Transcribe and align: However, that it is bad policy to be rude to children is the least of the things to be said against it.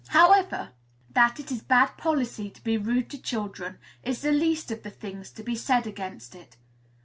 However, 0.07 0.71
that 1.11 1.39
it 1.39 1.51
is 1.51 1.61
bad 1.61 1.95
policy 1.95 2.49
to 2.49 2.63
be 2.63 2.75
rude 2.75 3.07
to 3.11 3.21
children 3.21 3.77
is 4.03 4.23
the 4.23 4.31
least 4.31 4.71
of 4.71 4.81
the 4.81 4.89
things 4.89 5.29
to 5.33 5.43
be 5.43 5.53
said 5.55 5.85
against 5.85 6.33
it. 6.33 6.57